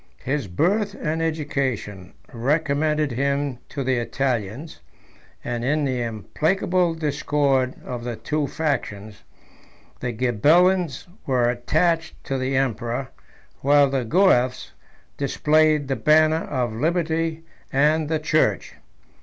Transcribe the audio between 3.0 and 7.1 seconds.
him to the Italians; and in the implacable